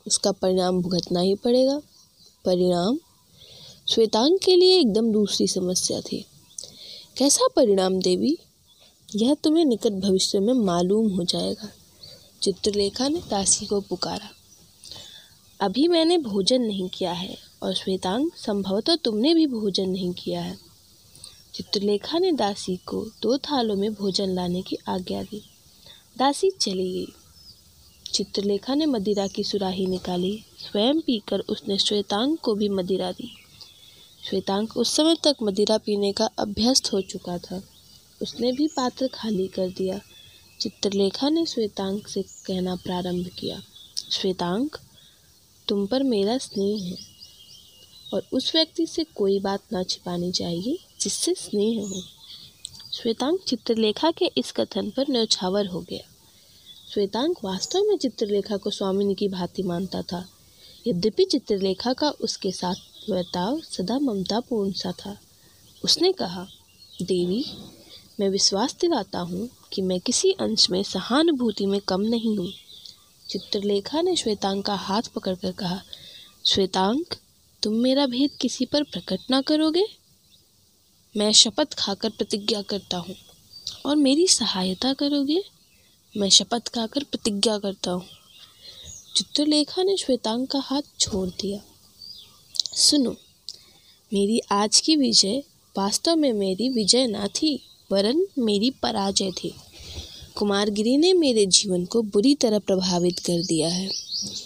उसका 0.06 0.32
परिणाम 0.32 0.80
भुगतना 0.82 1.20
ही 1.20 1.34
पड़ेगा। 1.34 1.80
परिणाम? 2.44 2.99
श्वेतांग 3.88 4.38
के 4.38 4.56
लिए 4.56 4.78
एकदम 4.80 5.12
दूसरी 5.12 5.46
समस्या 5.46 6.00
थी। 6.00 6.25
कैसा 7.16 7.46
परिणाम 7.56 8.00
देवी? 8.00 8.37
यह 9.16 9.34
तुम्हें 9.34 9.64
निकट 9.64 9.92
भविष्य 9.92 10.40
में 10.40 10.54
मालूम 10.54 11.08
हो 11.08 11.25
जाएगा। 11.25 11.68
चित्रलेखा 12.42 13.08
ने 13.08 13.22
दासी 13.30 13.66
को 13.66 13.80
पुकारा। 13.80 14.30
अभी 15.61 15.88
मैंने 15.88 16.18
भोजन 16.18 16.62
नहीं 16.62 16.88
किया 16.88 17.12
है 17.12 17.38
और 17.62 17.75
श्वेतांग, 17.75 18.30
संभवतः 18.37 18.96
तुमने 18.96 19.34
भी 19.34 19.46
भोजन 19.46 19.90
नहीं 19.90 20.12
किया 20.12 20.42
है। 20.42 20.58
चित्रलेखा 21.54 22.18
ने 22.18 22.32
दासी 22.32 22.76
को 22.76 23.04
दो 23.22 23.38
थालों 23.38 23.76
में 23.76 23.94
भोजन 23.94 24.28
लाने 24.28 24.62
की 24.62 24.76
आज्ञा 24.88 25.22
दी। 25.22 25.42
दासी 26.18 26.50
चली 26.50 26.92
गई। 26.92 27.06
चित्रलेखा 28.12 28.75
ने 28.75 28.87
मदिरा 28.87 29.26
की 29.26 29.44
सुराही 29.44 29.87
निकाली। 29.87 30.44
स्वयं 30.58 31.00
पीकर 31.00 31.40
उसने 31.40 31.78
श्वेतांग 31.78 32.37
को 32.37 32.54
भी 32.54 32.68
मदिरा 32.68 33.12
दी। 33.12 33.37
श्वेतांग 34.30 34.68
उस 34.76 34.96
समय 34.96 35.16
तक 35.25 35.37
मदिरा 35.42 35.78
पीने 35.78 36.12
का 36.12 36.26
अभ्यस्त 36.38 36.92
हो 36.92 37.00
चुका 37.00 37.38
था। 37.38 37.62
उसने 38.22 38.52
भी 38.52 38.68
पात्र 38.68 39.08
खाली 39.14 39.49
कर 39.49 39.68
दिया। 39.68 40.00
चित्रलेखा 40.62 41.28
ने 41.28 41.45
श्वेतांक 41.47 42.09
से 42.09 42.23
कहना 42.23 42.75
प्रारंभ 42.75 43.28
किया 43.38 43.61
श्वेतांक 44.12 44.76
तुम 45.69 45.87
पर 45.87 46.02
मेरा 46.02 46.37
स्नेह 46.38 46.83
है, 46.83 46.97
और 48.14 48.26
उस 48.33 48.50
व्यक्ति 48.54 48.87
से 48.87 49.04
कोई 49.14 49.38
बात 49.40 49.62
ना 49.73 49.83
छिपानी 49.83 50.31
चाहिए 50.33 50.76
जिससे 51.00 51.35
स्नेह 51.35 51.81
हो। 51.81 52.02
श्वेतांक 52.92 53.40
चित्रलेखा 53.49 54.11
के 54.11 54.31
इस 54.37 54.52
कथन 54.52 54.90
पर 54.90 55.11
न्यौछावर 55.11 55.66
हो 55.66 55.81
गया। 55.81 56.04
श्वेतांक 56.92 57.38
वास्तव 57.45 57.88
में 57.88 57.97
चित्रलेखा 57.97 58.57
को 58.57 58.71
स्वामिनी 58.71 59.14
की 59.14 59.28
भांति 59.28 59.62
मानता 59.62 60.02
था। 60.02 60.25
यद्यपि 60.87 61.25
चित्रलेखा 61.25 61.92
का 61.92 62.11
उसके 62.21 62.52
साथ 62.52 63.11
बर्ताव 63.11 63.61
सदा 63.61 63.99
ममतापूर्ण 63.99 64.73
सा 64.73 64.92
था। 64.92 65.16
उसने 65.85 66.12
कहा, 66.12 66.47
देवी, 67.02 67.45
मैं 68.21 68.28
विश्वास 68.28 68.76
दिलाता 68.81 69.19
हूँ 69.19 69.49
कि 69.73 69.83
मैं 69.83 70.00
किसी 70.00 70.33
अंश 70.33 70.71
में 70.71 70.83
सहानुभूति 70.83 71.67
में 71.67 71.81
कम 71.81 72.00
नहीं 72.00 72.38
हूँ। 72.38 72.52
चित्रलेखा 73.31 74.02
ने 74.02 74.17
श्वेतांक 74.17 74.67
का 74.67 74.75
हाथ 74.75 75.02
पकड़कर 75.02 75.52
कहा, 75.52 75.83
श्वेतांक, 76.47 77.14
तुम 77.62 77.75
मेरा 77.75 78.07
भेद 78.07 78.31
किसी 78.41 78.67
पर 78.67 78.83
प्रकट 78.83 79.19
ना 79.31 79.41
करोगे? 79.41 79.85
मैं 81.17 81.33
शपथ 81.33 81.75
खाकर 81.75 82.11
प्रतिज्ञा 82.11 82.62
करता 82.62 82.97
हूँ 82.97 83.17
और 83.87 83.97
मेरी 83.97 84.26
सहायता 84.26 84.93
करोगे? 84.93 85.45
मैं 86.17 86.29
शपथ 86.29 86.69
खाकर 86.69 87.05
प्रतिज्ञा 87.05 87.59
करता 87.59 87.91
हूँ। 87.91 88.07
चित्रलेखा 89.17 89.83
ने 89.83 89.97
श्वेतांक 89.97 90.50
का 90.50 90.59
हाथ 90.59 90.83
छोड़ 91.00 91.29
दिया। 91.29 91.61
सुनो, 92.76 93.11
मेरी 94.12 94.41
आज 94.50 94.81
की 94.81 94.97
विजय 94.97 95.43
वास्तव 95.79 96.17
में 96.17 96.33
मेरी 96.33 96.69
विजय 96.69 97.07
ना 97.07 97.26
थी। 97.26 97.69
वरन 97.92 98.26
मेरी 98.38 98.70
पराजय 98.70 99.30
थी। 99.30 99.54
कुमारगिरी 100.37 100.96
ने 100.96 101.12
मेरे 101.12 101.46
जीवन 101.46 101.84
को 101.84 102.02
बुरी 102.02 102.34
तरह 102.34 102.58
प्रभावित 102.58 103.18
कर 103.18 103.42
दिया 103.42 103.68
है। 103.68 103.90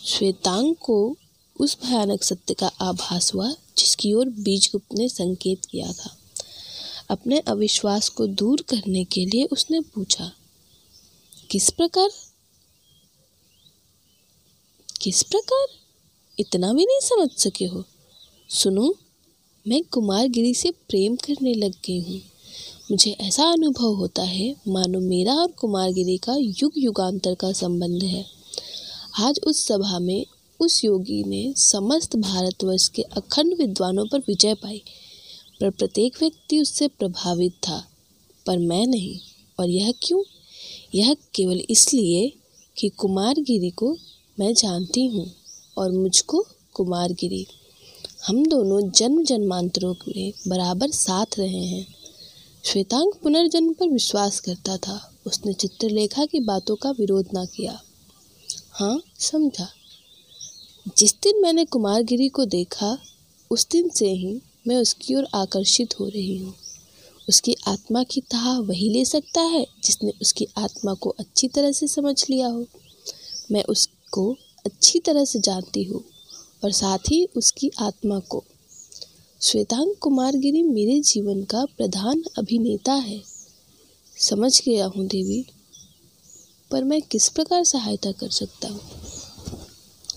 श्वेतांग 0.07 0.75
को 0.77 1.17
उस 1.61 1.77
भयानक 1.83 2.23
सत्य 2.23 2.55
का 2.55 2.67
आभास 2.67 3.35
हुआ, 3.35 3.51
जिसकी 3.79 4.13
ओर 4.15 4.29
बीजगुप्त 4.29 4.95
ने 4.95 5.09
संकेत 5.09 5.65
किया 5.65 5.93
था। 5.93 6.17
अपने 7.11 7.39
अविश्वास 7.39 8.09
को 8.09 8.27
दूर 8.27 8.63
करने 8.63 9.05
के 9.05 9.25
लिए 9.27 9.45
उसने 9.45 9.81
पूछा, 9.81 10.31
किस 11.51 11.71
प्रकार? 11.71 12.09
किस 15.03 15.23
प्रकार? 15.23 15.67
इतना 16.39 16.73
भी 16.73 16.87
नहीं 16.87 17.01
समझ 17.01 17.31
सके 17.31 17.65
हो। 17.65 17.85
सुनो, 18.51 18.95
मैं 19.69 19.83
कुमारगिरी 19.85 20.55
से 20.55 20.71
प्रेम 20.71 21.17
करने 21.17 21.55
लग 21.55 21.73
गई 21.73 22.01
हूँ। 22.01 22.21
मुझे 22.91 23.11
ऐसा 23.11 23.45
अनुभव 23.45 23.95
होता 23.95 24.23
है, 24.23 24.57
मानो 24.69 25.01
मेरा 25.01 25.35
और 25.35 25.51
कुमारगिरी 25.51 26.17
का 26.17 26.37
युग 26.37 26.73
युगांतर 26.77 27.35
का 27.35 27.53
संबंध 27.53 28.03
है। 28.03 28.27
आज 29.19 29.41
उस 29.47 29.67
सभा 29.67 29.99
में 29.99 30.27
उस 30.61 30.85
योगी 30.85 31.25
ने 31.25 31.55
समस्त 31.57 32.17
भारतवर्ष 32.17 32.89
के 32.89 33.03
अखंड 33.03 33.55
विद्वानों 33.59 34.07
पर 34.07 34.19
विजय 34.19 34.55
पाई, 34.55 34.83
पर 35.61 35.71
प्रत्येक 35.71 36.17
व्यक्ति 36.21 36.59
उससे 36.59 36.89
प्रभावित 36.89 37.53
था। 37.53 37.89
पर 38.47 38.59
मैं 38.59 38.87
नहीं, 38.87 39.19
और 39.61 39.71
यह 39.71 39.93
क्यों? 40.03 40.23
यह 40.95 41.17
केवल 41.35 41.63
इसलिए 41.71 42.33
कि 42.79 42.89
कुमारगिरी 42.89 43.71
को 43.71 43.97
मैं 44.41 44.55
जानती 44.55 45.07
हूँ 45.07 45.33
और 45.79 45.93
मुझको 45.93 46.45
कुमारगिरी। 46.75 47.47
हम 48.27 48.47
दोनों 48.47 48.91
जन्म 48.91 49.25
जन्मांतरों 49.25 49.95
में 50.09 50.33
बराबर 50.49 50.91
साथ 50.91 51.27
रहे 51.39 51.65
हैं। 51.65 51.96
श्वेतांग 52.67 53.13
पुनर्जन्म 53.23 53.73
पर 53.73 53.89
विश्वास 53.89 54.41
करता 54.41 54.77
था। 54.77 55.13
उसने 55.27 55.53
चित्रलेखा 55.53 56.25
की 56.25 56.41
बातों 56.41 56.77
का 56.77 56.91
विरोध 56.91 57.27
ना 57.35 57.45
किया। 57.45 57.83
हाँ 58.71 59.03
समझा। 59.19 59.69
जिस 60.99 61.13
दिन 61.13 61.43
मैंने 61.43 61.65
कुमारगिरी 61.65 62.29
को 62.29 62.45
देखा, 62.45 62.99
उस 63.51 63.69
दिन 63.69 63.89
से 63.89 64.11
ही 64.11 64.43
मैं 64.69 64.77
उसकी 64.77 65.15
ओर 65.15 65.27
आकर्षित 65.35 66.01
हो 66.01 66.09
रही 66.09 66.37
हूँ। 66.39 66.55
उसकी 67.29 67.57
आत्मा 67.69 68.03
की 68.03 68.21
ताह 68.21 68.59
वही 68.59 68.89
ले 68.91 69.05
सकता 69.05 69.41
है 69.41 69.67
जिसने 69.85 70.13
उसकी 70.23 70.47
आत्मा 70.59 70.95
को 70.95 71.11
अच्छी 71.11 71.49
तरह 71.49 71.73
से 71.73 71.87
समझ 71.87 72.31
लिया 72.31 72.47
हो। 72.47 72.67
मैं 73.53 73.65
उसको 73.65 74.37
अच्छी 74.67 75.01
तरह 75.01 75.25
से 75.25 75.39
जानती 75.39 75.85
हूँ 75.85 76.05
और 76.65 76.71
साथ 76.73 76.99
ही 76.99 77.29
उसकी 77.37 77.71
आत्मा 77.79 78.19
को 78.19 78.45
श्वेतांग 79.41 79.95
कुमार 80.01 80.37
गिरी 80.37 80.63
मेरे 80.63 81.01
जीवन 81.01 81.43
का 81.43 81.65
प्रधान 81.65 82.23
अभिनेता 82.39 82.93
है। 82.93 83.21
समझ 84.17 84.61
गया 84.63 84.87
हूँ 84.87 85.07
देवी, 85.07 85.45
पर 86.71 86.85
मैं 86.85 87.03
किस 87.03 87.29
प्रकार 87.29 87.65
सहायता 87.65 88.13
कर 88.13 88.31
सकता 88.31 88.69
हूँ? 88.69 88.81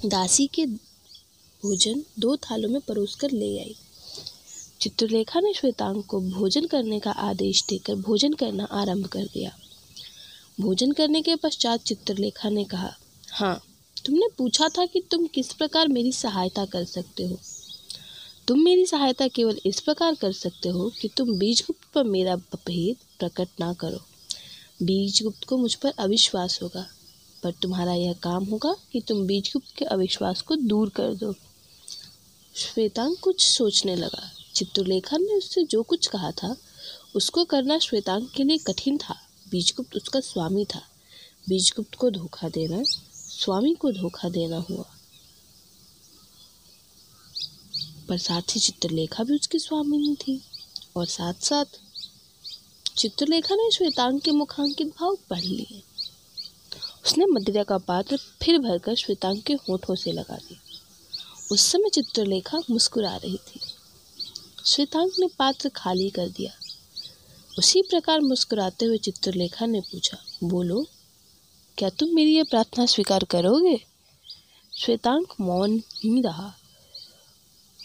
दासी 0.05 0.47
के 0.47 0.65
भोजन 0.65 2.03
दो 2.19 2.35
थालों 2.37 2.69
में 2.69 2.79
परोस 2.81 3.15
कर 3.15 3.31
ले 3.31 3.57
आई। 3.59 3.75
चित्रलेखा 4.81 5.39
ने 5.39 5.53
श्वेतांग 5.53 6.03
को 6.03 6.21
भोजन 6.21 6.65
करने 6.65 6.99
का 6.99 7.11
आदेश 7.11 7.63
देकर 7.69 7.95
भोजन 7.95 8.33
करना 8.33 8.63
आरंभ 8.63 9.07
कर 9.07 9.25
दिया। 9.25 9.51
भोजन 10.61 10.91
करने 10.91 11.21
के 11.21 11.35
पश्चात 11.35 11.83
चित्रलेखा 11.83 12.49
ने 12.49 12.63
कहा 12.63 12.95
हाँ 13.31 13.55
तुमने 14.05 14.27
पूछा 14.37 14.69
था 14.69 14.85
कि 14.85 15.03
तुम 15.11 15.27
किस 15.27 15.53
प्रकार 15.53 15.87
मेरी 15.87 16.11
सहायता 16.11 16.65
कर 16.65 16.85
सकते 16.85 17.23
हो। 17.23 17.39
तुम 18.49 18.59
मेरी 18.59 18.85
सहायता 18.85 19.27
केवल 19.27 19.59
इस 19.65 19.79
प्रकार 19.79 20.15
कर 20.15 20.31
सकते 20.31 20.69
हो 20.69 20.91
कि 21.01 21.07
तुम 21.07 21.39
बीजगुप्त 21.39 21.93
पर 21.93 22.03
मेरा 22.03 22.35
भेद 22.35 22.95
प्रकट 23.19 23.47
ना 23.59 23.73
करो। 23.73 23.97
बीजगुप्त 24.85 25.43
को 25.43 25.57
मुझ 25.57 25.75
पर 25.75 25.93
अविश्वास 25.99 26.59
होगा, 26.61 26.87
पर 27.43 27.51
तुम्हारा 27.51 27.93
यह 27.93 28.13
काम 28.13 28.43
होगा 28.43 28.75
कि 28.91 29.01
तुम 29.01 29.27
बीजगुप्त 29.27 29.75
के 29.77 29.85
अविश्वास 29.85 30.41
को 30.41 30.55
दूर 30.55 30.89
कर 30.89 31.15
दो। 31.15 31.33
श्वेतांग 32.55 33.15
कुछ 33.17 33.47
सोचने 33.47 33.95
लगा। 33.95 34.31
चित्रलेखा 34.55 35.17
ने 35.17 35.37
उससे 35.37 35.63
जो 35.63 35.83
कुछ 35.83 36.07
कहा 36.07 36.31
था, 36.31 36.57
उसको 37.15 37.45
करना 37.45 37.79
श्वेतांग 37.79 38.27
के 38.35 38.43
लिए 38.43 38.57
कठिन 38.57 38.97
था। 38.97 39.15
बीजगुप्त 39.51 39.95
उसका 39.95 40.19
स्वामी 40.19 40.65
था। 40.65 40.81
बीजगुप्त 41.49 41.95
को 41.95 42.09
धोखा 42.09 42.49
देना, 42.49 42.83
स्वामी 43.13 43.73
को 43.73 43.91
धोखा 43.91 44.29
देना 44.29 44.57
हुआ। 44.57 44.98
पर 48.09 48.17
साथ 48.17 48.41
ही 48.41 48.59
चित्रलेखा 48.59 49.23
भी 49.23 49.35
उसकी 49.35 49.59
स्वामिनी 49.59 50.15
थी। 50.15 50.41
और 50.95 51.05
साथ 51.05 51.33
साथ 51.33 51.65
चित्रलेखा 52.97 53.55
ने 53.55 53.71
श्वेतांग 53.71 54.21
के 54.21 54.31
मुखांकित 54.31 54.87
भाव 54.87 55.17
पढ़ 55.29 55.43
लिए। 55.43 55.83
उसने 57.05 57.25
मदिरा 57.25 57.63
का 57.63 57.77
पात्र 57.77 58.17
फिर 58.17 58.59
भरकर 58.59 58.95
श्वेतांग 58.95 59.41
के 59.41 59.53
होठों 59.53 59.95
से 59.95 60.11
लगा 60.11 60.35
दिया। 60.35 60.59
उस 61.51 61.61
समय 61.61 61.89
चित्रलेखा 61.89 62.57
मुस्कुरा 62.71 63.15
रही 63.15 63.37
थी। 63.37 63.59
श्वेतांग 64.65 65.11
ने 65.19 65.27
पात्र 65.27 65.69
खाली 65.69 66.09
कर 66.09 66.29
दिया। 66.29 66.51
उसी 67.57 67.81
प्रकार 67.81 68.21
मुस्कुराते 68.21 68.85
हुए 68.85 68.97
चित्रलेखा 68.97 69.65
ने 69.65 69.81
पूछा, 69.81 70.17
बोलो, 70.43 70.85
क्या 71.77 71.89
तुम 71.89 72.09
मेरी 72.09 72.35
यह 72.35 72.43
प्रार्थना 72.43 72.85
स्वीकार 72.85 73.23
करोगे? 73.23 73.85
श्वेतांक 74.77 75.33
मौन 75.41 75.77
ही 75.77 76.21
रहा। 76.21 76.58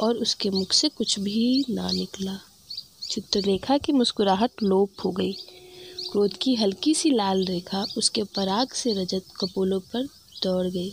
और 0.00 0.16
उसके 0.16 0.50
मुख 0.50 0.72
से 0.72 0.88
कुछ 0.88 1.18
भी 1.18 1.64
ना 1.70 1.90
निकला। 1.90 2.40
चित्रलेखा 3.10 3.78
की 3.78 3.92
मुस्कुराहट 3.92 4.50
लोप 4.62 4.90
हो 5.04 5.10
गई। 5.10 5.32
क्रोध 6.12 6.36
की 6.36 6.54
हल्की 6.54 6.94
सी 6.94 7.10
लाल 7.10 7.44
रेखा 7.44 7.86
उसके 7.98 8.22
पराग 8.22 8.72
से 8.72 8.92
रजत 8.92 9.24
कपोलों 9.40 9.80
पर 9.80 10.04
दौड़ 10.42 10.66
गई। 10.66 10.92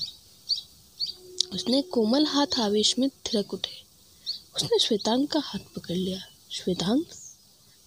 उसने 1.53 1.81
कोमल 1.81 2.25
हाथ 2.25 2.59
आवेश 2.59 2.99
में 2.99 3.09
थिरक 3.09 3.53
उठे। 3.53 3.81
उसने 4.55 4.79
श्वेतांग 4.79 5.27
का 5.27 5.39
हाथ 5.39 5.59
पकड़ 5.59 5.95
लिया। 5.95 6.19
श्वेतांग, 6.51 7.03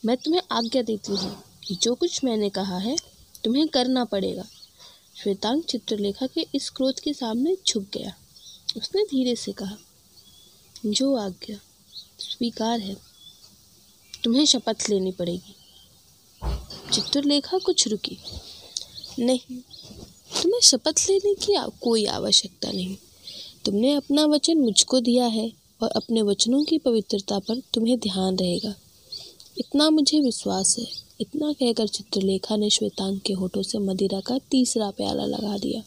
मैं 0.05 0.17
तुम्हें 0.17 0.43
आज्ञा 0.53 0.83
देती 0.83 1.13
हूँ 1.13 1.45
कि 1.69 1.75
जो 1.75 1.95
कुछ 1.95 2.25
मैंने 2.25 2.51
कहा 2.51 2.79
है, 2.79 2.97
तुम्हें 3.45 3.69
करना 3.69 4.05
पड़ेगा। 4.05 4.45
श्वेतांग 5.23 5.63
चित्रलेखा 5.63 6.27
के 6.27 6.47
इस 6.55 6.71
क्रोध 6.71 7.01
के 7.01 7.13
सामने 7.13 7.57
झुक 7.69 7.83
गया। 7.83 8.15
उसने 8.77 9.03
धीरे 9.03 9.37
से 9.37 9.53
कहा 9.53 9.77
जो 10.87 11.17
आज्ञा 11.17 11.57
स्वीकार 12.19 12.81
है, 12.81 12.97
तुम्हें 14.25 14.47
शपथ 14.47 14.77
लेनी 14.91 15.13
पड़ेगी। 15.13 15.55
चित्रलेखा 16.93 17.59
कुछ 17.59 17.89
रुकी। 17.89 18.19
नहीं, 19.19 19.57
तुम्हें 20.43 20.61
शपथ 20.61 20.95
लेने 21.11 21.35
की 21.35 21.79
कोई 21.81 22.05
आवश्यकता 22.05 22.71
नहीं। 22.71 22.97
तुमने 23.65 23.93
अपना 23.93 24.27
वचन 24.27 24.59
मुझको 24.59 25.01
दिया 25.01 25.27
है 25.27 25.53
और 25.83 25.91
अपने 25.91 26.23
वचनों 26.23 26.65
की 26.65 26.79
पवित्रता 26.79 27.39
पर 27.39 27.63
तुम्हें 27.75 27.99
ध्यान 27.99 28.37
रहेगा। 28.37 28.75
इतना 29.59 29.91
मुझे 29.91 30.21
विश्वास 30.21 30.79
है। 30.79 30.87
इतना 31.21 31.53
कहकर 31.53 31.89
चित्रलेखा 31.89 32.57
ने 32.57 32.71
श्वेतांग 32.71 33.21
के 33.21 33.33
होठों 33.33 33.63
से 33.63 33.79
मदिरा 33.79 34.21
का 34.21 34.39
तीसरा 34.39 34.91
प्याला 34.91 35.25
लगा 35.25 35.59
दिया। 35.59 35.83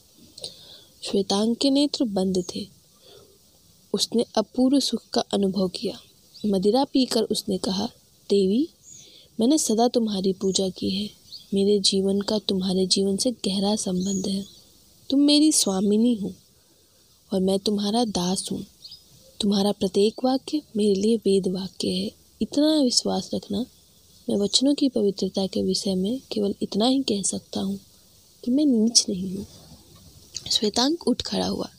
श्वेतांग 1.03 1.55
के 1.55 1.69
नेत्र 1.69 2.03
बंद 2.03 2.43
थे। 2.55 2.76
उसने 3.97 4.25
अपूर्व 4.35 4.79
सुख 4.79 5.01
का 5.13 5.21
अनुभव 5.21 5.67
किया। 5.67 5.99
मदिरा 6.45 6.83
पीकर 6.83 7.23
उसने 7.23 7.57
कहा, 7.57 7.85
देवी, 8.29 8.67
मैंने 9.39 9.57
सदा 9.57 9.87
तुम्हारी 9.87 10.33
पूजा 10.33 10.69
की 10.69 10.89
है। 10.89 11.09
मेरे 11.53 11.79
जीवन 11.79 12.21
का 12.21 12.39
तुम्हारे 12.39 12.85
जीवन 12.85 13.17
से 13.17 13.31
गहरा 13.31 13.75
संबंध 13.75 14.27
है। 14.27 14.45
तुम 15.09 15.19
मेरी 15.19 15.51
स्वामिनी 15.51 16.13
हो 16.15 16.33
और 17.31 17.39
मैं 17.39 17.59
तुम्हारा 17.59 18.05
दास 18.05 18.47
हूँ। 18.51 18.65
तुम्हारा 19.41 19.71
प्रत्येक 19.71 20.23
वाक्य 20.25 20.61
मेरे 20.77 20.95
लिए 20.95 21.17
वेद 21.17 21.47
वाक्य 21.47 21.87
है। 21.87 22.11
इतना 22.41 22.75
विश्वास 22.81 23.29
रखना, 23.33 23.65
मैं 24.27 24.35
वचनों 24.35 24.73
की 24.75 24.89
पवित्रता 24.89 25.47
के 25.47 25.63
विषय 25.63 25.95
में 25.95 26.19
केवल 26.31 26.55
इतना 26.61 26.85
ही 26.85 27.01
कह 27.01 27.21
सकता 27.21 27.59
हूँ 27.59 27.79
कि 28.43 28.51
मैं 28.51 28.65
नीच 28.65 29.05
नहीं 29.09 29.35
हूँ। 29.35 29.45
श्वेतांक 30.51 31.07
उठ 31.07 31.21
खड़ा 31.21 31.47
हुआ। 31.47 31.69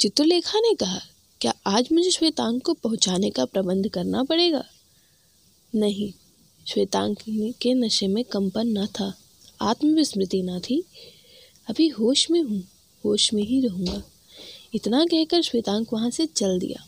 चित्रलेखा 0.00 0.58
ने 0.58 0.74
कहा 0.74 1.00
क्या 1.40 1.54
आज 1.66 1.88
मुझे 1.92 2.10
श्वेतांक 2.10 2.62
को 2.62 2.74
पहुँचाने 2.74 3.30
का 3.30 3.44
प्रबंध 3.44 3.88
करना 3.88 4.22
पड़ेगा? 4.22 4.64
नहीं 5.74 6.12
श्वेतांक 6.68 7.18
के 7.62 7.74
नशे 7.74 8.08
में 8.08 8.24
कंपन 8.24 8.66
न 8.66 8.86
था, 8.86 9.14
आत्मविस्मृति 9.60 10.42
न 10.42 10.60
थी। 10.60 10.84
अभी 11.68 11.88
होश 11.88 12.30
में 12.30 12.42
हूँ, 12.42 12.64
होश 13.04 13.34
में 13.34 13.42
ही 13.42 13.60
रहूँगा। 13.60 14.02
इतना 14.74 15.04
कहकर 15.04 15.42
श्वेतांक 15.42 15.92
वहाँ 15.92 16.10
से 16.10 16.26
चल 16.26 16.58
दिया। 16.58 16.86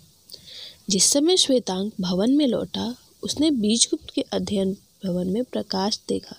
जिस 0.91 1.05
समय 1.05 1.37
श्वेतांक 1.37 1.93
भवन 2.01 2.31
में 2.31 2.47
लौटा, 2.47 2.97
उसने 3.23 3.51
बीजगुप्त 3.51 4.11
के 4.15 4.21
अध्ययन 4.21 4.77
भवन 5.05 5.27
में 5.27 5.45
प्रकाश 5.45 6.01
देखा। 6.09 6.37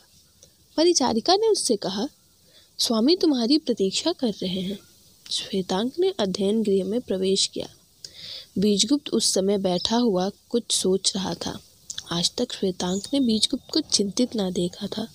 परिचारिका 0.77 1.35
ने 1.35 1.47
उससे 1.47 1.75
कहा, 1.75 2.07
स्वामी 2.77 3.15
तुम्हारी 3.15 3.57
प्रतीक्षा 3.57 4.11
कर 4.11 4.29
रहे 4.29 4.61
हैं। 4.61 4.79
श्वेतांक 5.31 5.93
ने 5.99 6.13
अध्ययन 6.19 6.63
गृह 6.63 6.83
में 6.83 7.01
प्रवेश 7.01 7.47
किया। 7.47 7.67
बीजगुप्त 8.57 9.09
उस 9.09 9.33
समय 9.33 9.57
बैठा 9.57 9.97
हुआ 9.97 10.31
कुछ 10.49 10.63
सोच 10.71 11.15
रहा 11.15 11.33
था। 11.33 11.59
आज 12.11 12.31
तक 12.37 12.53
श्वेतांक 12.53 13.03
ने 13.13 13.19
बीजगुप्त 13.19 13.63
को 13.73 13.79
चिंतित 13.79 14.35
ना 14.35 14.51
देखा 14.51 14.87
था। 14.87 15.07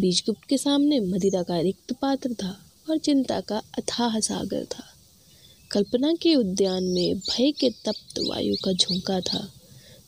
बीजगुप्त 0.00 0.48
के 0.48 0.58
सामने 0.58 1.00
मदिरा 1.00 1.42
का 1.42 1.60
रिक्त 1.60 1.92
पात्र 1.92 2.34
था 2.34 2.70
और 2.90 2.98
चिंता 2.98 3.40
का 3.40 3.58
अथाह 3.58 4.20
सागर 4.20 4.64
था। 4.64 4.84
कल्पना 5.70 6.14
के 6.14 6.34
उद्यान 6.34 6.84
में 6.84 7.18
भय 7.18 7.50
के 7.50 7.70
तप्त 7.70 8.18
वायु 8.18 8.56
का 8.64 8.72
झोंका 8.72 9.20
था। 9.20 9.52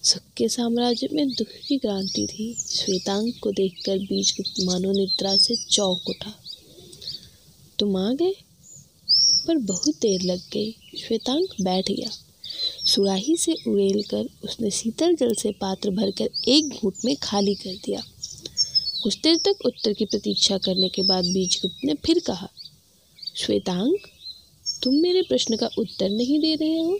सुख 0.02 0.23
के 0.37 0.49
साम्राज्य 0.49 1.09
में 1.12 1.28
दुख 1.28 1.49
की 1.69 1.78
क्रांति 1.78 2.26
थी। 2.26 2.54
श्वेतांक 2.54 3.35
को 3.42 3.50
देखकर 3.52 3.99
बीजगुप्त 3.99 4.54
मानो 4.64 4.92
निद्रा 4.92 5.37
से 5.37 5.57
चौक 5.57 6.02
उठा। 6.09 6.35
तुम 7.78 7.97
आ 7.97 8.12
गए? 8.12 8.35
पर 9.47 9.57
बहुत 9.57 9.95
देर 9.95 10.23
लग 10.23 10.38
गई। 10.38 10.73
श्वेतांक 10.73 11.49
बैठ 11.61 11.90
गया। 11.90 12.11
सुराही 12.85 13.37
से 13.37 13.53
उड़ेल 13.53 14.03
कर 14.03 14.29
उसने 14.45 14.71
शीतल 14.71 15.17
जल 15.17 15.35
से 15.35 15.53
पात्र 15.53 15.91
भरकर 15.91 16.31
एक 16.49 16.69
घूट 16.69 16.95
में 17.05 17.17
खाली 17.17 17.55
कर 17.55 17.75
दिया। 17.75 18.03
कुछ 19.03 19.21
देर 19.21 19.37
तक 19.37 19.59
उत्तर 19.67 19.93
की 19.93 20.05
प्रतीक्षा 20.05 20.59
करने 20.59 20.89
के 20.89 21.03
बाद 21.03 21.25
बीजगुप्त 21.25 21.77
ने 21.85 21.95
फिर 21.95 22.19
कहा, 22.19 22.49
श्वेतांग, 23.37 23.97
तुम 24.83 24.95
मेरे 24.95 25.23
प्रश्न 25.23 25.57
का 25.57 25.71
उत्तर 25.79 26.11
नहीं 26.11 26.41
दे 26.41 26.55
रहे 26.55 26.79
हो? 26.79 26.99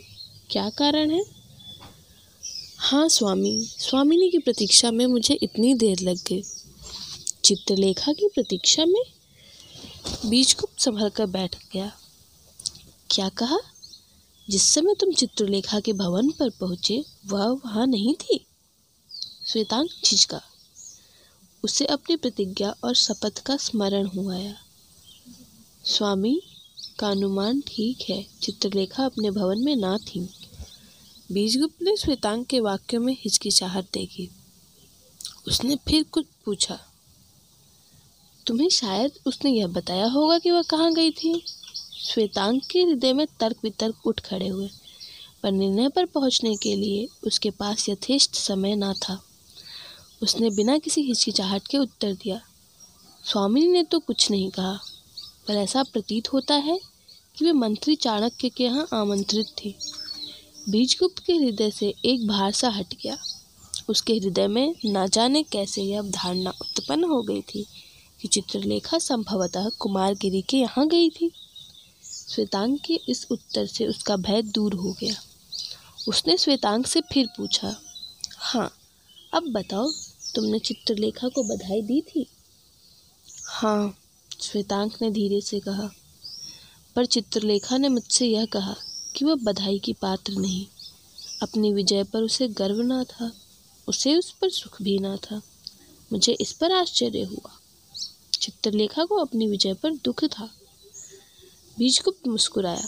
क्या 0.49 0.69
कारण 0.69 1.11
है? 1.11 1.25
हाँ 2.77 3.09
स्वामी, 3.09 3.65
स्वामिनी 3.79 4.29
की 4.29 4.37
प्रतीक्षा 4.37 4.91
में 4.91 5.05
मुझे 5.05 5.33
इतनी 5.33 5.73
देर 5.73 5.99
लग 5.99 6.15
गई। 6.15 6.43
चित्रलेखा 7.43 8.13
की 8.13 8.27
प्रतीक्षा 8.27 8.85
में 8.85 9.01
बीजगुप्त 10.25 10.81
संभल 10.81 11.09
कर 11.09 11.25
बैठ 11.25 11.55
गया। 11.73 11.91
क्या 13.09 13.29
कहा? 13.29 13.57
जिस 14.51 14.63
समय 14.63 14.93
तुम 14.93 15.11
चित्रलेखा 15.11 15.79
के 15.79 15.93
भवन 15.93 16.31
पर 16.31 16.49
पहुँचे, 16.49 17.05
वह 17.25 17.45
वहाँ 17.45 17.87
नहीं 17.87 18.13
थी? 18.13 18.45
श्वेतांग 19.47 19.89
झिझका। 20.05 20.41
उसे 21.63 21.85
अपनी 21.85 22.15
प्रतिज्ञा 22.15 22.75
और 22.83 22.95
शपथ 22.95 23.39
का 23.45 23.57
स्मरण 23.57 24.05
हुआ 24.05 24.35
स्वामी 25.85 26.41
का 26.99 27.09
अनुमान 27.09 27.61
ठीक 27.67 28.01
है, 28.09 28.25
चित्रलेखा 28.41 29.05
अपने 29.05 29.31
भवन 29.31 29.59
में 29.59 29.75
ना 29.75 29.97
थी। 29.97 30.29
बीजगुप्त 31.31 31.81
ने 31.81 31.97
श्वेतांग 31.97 32.45
के 32.45 32.59
वाक्यों 32.59 33.01
में 33.01 33.13
हिचकिचाहट 33.13 33.85
देखी। 33.93 34.29
उसने 35.47 35.75
फिर 35.75 36.03
कुछ 36.03 36.25
पूछा। 36.45 36.79
तुम्हें 38.47 38.69
शायद 38.69 39.11
उसने 39.25 39.51
यह 39.51 39.67
बताया 39.67 40.05
होगा 40.05 40.39
कि 40.39 40.51
वह 40.51 40.61
कहाँ 40.61 40.93
गई 40.93 41.11
थी? 41.11 41.45
श्वेतांग 42.01 42.59
के 42.71 42.81
हृदय 42.81 43.13
में 43.13 43.25
तर्क 43.39 43.57
वितर्क 43.63 44.07
उठ 44.07 44.19
खड़े 44.19 44.47
हुए, 44.47 44.69
पर 45.43 45.51
निर्णय 45.51 45.89
पर 45.89 46.05
पहुँचने 46.05 46.55
के 46.55 46.75
लिए 46.75 47.07
उसके 47.27 47.49
पास 47.49 47.87
यथेष्ट 47.89 48.35
समय 48.35 48.75
ना 48.75 48.93
था। 48.93 49.19
उसने 50.21 50.49
बिना 50.49 50.77
किसी 50.77 51.01
हिचकिचाहट 51.01 51.67
के 51.67 51.77
उत्तर 51.77 52.13
दिया, 52.13 52.39
स्वामी 53.23 53.67
ने 53.67 53.83
तो 53.83 53.99
कुछ 53.99 54.29
नहीं 54.31 54.49
कहा, 54.51 54.73
पर 55.47 55.53
ऐसा 55.53 55.83
प्रतीत 55.83 56.31
होता 56.33 56.55
है 56.55 56.79
कि 57.37 57.45
वे 57.45 57.51
मंत्री 57.53 57.95
चाणक्य 57.97 58.49
के 58.49 58.63
यहाँ 58.63 58.87
आमंत्रित 58.93 59.53
थे। 59.57 59.73
बीजगुप्त 60.69 61.19
के 61.19 61.33
हृदय 61.33 61.71
से 61.71 61.93
एक 62.05 62.27
भार 62.27 62.51
सा 62.51 62.69
हट 62.69 62.93
गया। 62.93 63.17
उसके 63.89 64.13
हृदय 64.13 64.47
में 64.47 64.75
ना 64.85 65.05
जाने 65.07 65.43
कैसे 65.43 65.81
यह 65.81 66.01
धारणा 66.11 66.53
उत्पन्न 66.61 67.03
हो 67.03 67.21
गई 67.21 67.41
थी 67.43 67.65
कि 68.19 68.27
चित्रलेखा 68.27 68.97
संभवतः 68.99 69.69
कुमारगिरी 69.79 70.41
के 70.41 70.57
यहाँ 70.57 70.87
गई 70.87 71.09
थी। 71.09 71.31
श्वेतांग 72.31 72.77
के 72.85 72.99
इस 73.09 73.25
उत्तर 73.31 73.65
से 73.65 73.87
उसका 73.87 74.15
भय 74.15 74.41
दूर 74.41 74.73
हो 74.73 74.91
गया। 74.99 75.15
उसने 76.07 76.37
श्वेतांग 76.37 76.85
से 76.85 77.01
फिर 77.01 77.27
पूछा 77.27 77.75
हाँ 78.37 78.71
अब 79.33 79.43
बताओ, 79.43 79.91
तुमने 80.35 80.59
चित्रलेखा 80.59 81.27
को 81.27 81.43
बधाई 81.43 81.81
दी 81.81 82.01
थी? 82.01 82.27
हाँ 83.45 83.97
श्वेतांक 84.41 84.93
ने 85.01 85.11
धीरे 85.11 85.41
से 85.41 85.59
कहा, 85.59 85.89
पर 86.95 87.05
चित्रलेखा 87.05 87.77
ने 87.77 87.89
मुझसे 87.89 88.27
यह 88.27 88.45
कहा 88.45 88.75
कि 89.15 89.25
वह 89.25 89.35
बधाई 89.35 89.79
की 89.79 89.93
पात्र 89.93 90.33
नहीं। 90.33 90.65
अपनी 91.41 91.73
विजय 91.73 92.03
पर 92.03 92.23
उसे 92.23 92.47
गर्व 92.47 92.81
ना 92.81 93.03
था, 93.03 93.31
उसे 93.87 94.15
उस 94.15 94.31
पर 94.31 94.49
सुख 94.49 94.81
भी 94.81 94.97
ना 94.99 95.15
था। 95.15 95.41
मुझे 96.13 96.33
इस 96.33 96.51
पर 96.51 96.71
आश्चर्य 96.71 97.23
हुआ। 97.23 97.51
चित्रलेखा 98.33 99.05
को 99.05 99.15
अपनी 99.15 99.47
विजय 99.47 99.73
पर 99.73 99.93
दुख 99.93 100.23
था। 100.25 100.49
बीजगुप्त 101.81 102.27
मुस्कुराया, 102.27 102.87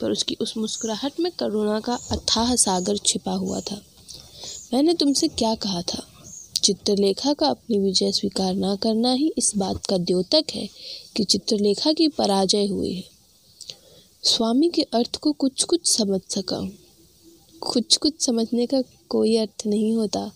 पर 0.00 0.10
उसकी 0.10 0.36
उस 0.40 0.56
मुस्कुराहट 0.56 1.12
में 1.20 1.32
करुणा 1.32 1.80
का 1.80 1.98
अथाह 2.10 2.54
सागर 2.56 2.96
छिपा 2.96 3.32
हुआ 3.32 3.60
था। 3.60 3.82
मैंने 4.74 4.94
तुमसे 4.94 5.28
क्या 5.28 5.54
कहा 5.54 5.82
था? 5.82 6.08
चित्रलेखा 6.64 7.32
का 7.32 7.46
अपनी 7.46 7.78
विजय 7.78 8.12
स्वीकार 8.12 8.54
ना 8.54 8.76
करना 8.76 9.12
ही 9.12 9.32
इस 9.38 9.52
बात 9.56 9.86
का 9.86 9.98
द्योतक 9.98 10.44
है 10.54 10.68
कि 11.16 11.24
चित्रलेखा 11.24 11.92
की 11.92 12.08
पराजय 12.08 12.66
हुई 12.66 12.94
है। 12.94 13.04
स्वामी 14.22 14.68
के 14.68 14.82
अर्थ 14.82 15.16
को 15.16 15.32
कुछ 15.32 15.62
कुछ 15.62 15.86
समझ 15.86 16.20
सका 16.30 16.56
हूँ। 16.56 16.72
कुछ 17.60 17.96
कुछ 17.96 18.20
समझने 18.20 18.66
का 18.66 18.82
कोई 19.08 19.36
अर्थ 19.36 19.66
नहीं 19.66 19.92
होता। 19.92 20.32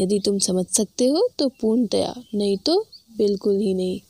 यदि 0.00 0.20
तुम 0.20 0.38
समझ 0.38 0.66
सकते 0.66 1.06
हो 1.06 1.28
तो 1.38 1.48
पूर्णतया, 1.48 2.14
नहीं 2.34 2.56
तो 2.56 2.86
बिल्कुल 3.16 3.56
ही 3.56 3.74
नहीं। 3.74 4.00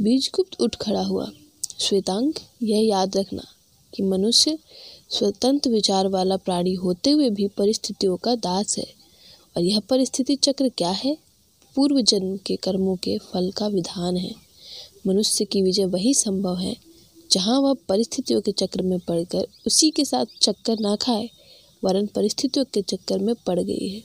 बीजगुप्त 0.00 0.60
उठ 0.60 0.76
खड़ा 0.76 1.02
हुआ। 1.02 1.30
श्वेतांक 1.80 2.34
यह 2.62 2.86
याद 2.86 3.16
रखना 3.16 3.42
कि 3.94 4.02
मनुष्य 4.02 4.58
स्वतंत्र 5.10 5.70
विचार 5.70 6.08
वाला 6.08 6.36
प्राणी 6.36 6.74
होते 6.74 7.10
हुए 7.10 7.30
भी 7.30 7.48
परिस्थितियों 7.48 8.16
का 8.16 8.34
दास 8.34 8.78
है। 8.78 8.86
और 9.56 9.62
यह 9.62 9.80
परिस्थिति 9.80 10.36
चक्र 10.36 10.68
क्या 10.68 10.90
है? 10.90 11.18
पूर्व 11.74 12.00
जन्म 12.00 12.36
के 12.36 12.56
कर्मों 12.56 12.96
के 12.96 13.18
फल 13.18 13.50
का 13.50 13.66
विधान 13.66 14.16
है। 14.16 14.34
मनुष्य 15.06 15.44
की 15.44 15.62
विजय 15.62 15.84
वही 15.84 16.14
संभव 16.14 16.56
है, 16.56 16.76
जहाँ 17.32 17.60
वह 17.60 17.74
परिस्थितियों 17.88 18.40
के 18.40 18.52
चक्र 18.52 18.82
में 18.82 18.98
पड़कर 18.98 19.46
उसी 19.66 19.90
के 19.90 20.04
साथ 20.04 20.26
चक्कर 20.42 20.78
ना 20.80 20.96
खाए, 20.96 21.30
वरन 21.84 22.06
परिस्थितियों 22.06 22.64
के 22.74 22.82
चक्कर 22.82 23.18
में 23.18 23.34
पड़ 23.34 23.60
गई 23.60 23.88
है। 23.88 24.02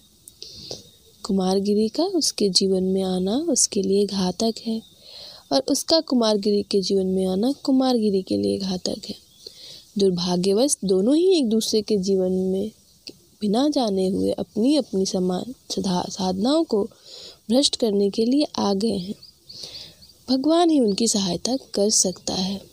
कुमारगिरी 1.24 1.90
का 1.90 2.04
उसके 2.04 2.50
जीवन 2.50 2.84
में 2.84 3.04
आना 3.04 3.38
उसके 3.38 3.82
लिए 3.82 4.06
घातक 4.06 4.54
है। 4.68 4.89
और 5.52 5.64
उसका 5.68 6.00
कुमारगिरी 6.00 6.64
के 6.64 6.82
जीवन 6.82 7.06
में 7.06 7.26
आना 7.26 7.52
कुमारगिरी 7.64 8.22
के 8.22 8.38
लिए 8.38 8.58
घातक 8.58 9.02
है। 9.10 9.16
दुर्भाग्यवश 9.98 10.78
दोनों 10.86 11.16
ही 11.16 11.38
एक 11.38 11.50
दूसरे 11.50 11.82
के 11.82 11.98
जीवन 11.98 12.32
में 12.32 12.72
बिना 13.42 13.70
जाने 13.70 14.08
हुए 14.08 14.32
अपनी 14.32 14.76
अपनी 14.76 15.06
समान 15.06 15.54
साधनाओं 16.10 16.64
को 16.64 16.84
भ्रष्ट 17.50 17.76
करने 17.76 18.10
के 18.10 18.26
लिए 18.26 18.46
आ 18.58 18.74
गए 18.74 18.98
हैं। 18.98 19.16
भगवान 20.30 20.70
ही 20.70 20.80
उनकी 20.80 21.08
सहायता 21.08 21.58
कर 21.74 21.90
सकता 21.90 22.34
है। 22.34 22.69